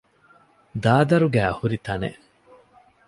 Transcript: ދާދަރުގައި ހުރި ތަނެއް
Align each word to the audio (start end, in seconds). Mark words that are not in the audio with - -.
ދާދަރުގައި 0.83 1.53
ހުރި 1.57 1.77
ތަނެއް 1.85 2.19